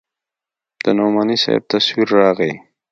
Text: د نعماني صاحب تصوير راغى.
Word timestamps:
د 0.83 0.85
نعماني 0.97 1.37
صاحب 1.43 1.63
تصوير 1.71 2.07
راغى. 2.17 2.51